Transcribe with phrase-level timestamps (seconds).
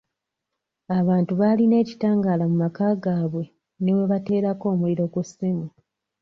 [0.99, 3.43] Abantu baalina ekitangaala mu maka gaabwe
[3.81, 5.65] ne we bateerako omuliro ku ssimu.